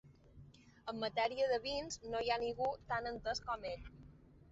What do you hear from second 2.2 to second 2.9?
hi ha ningú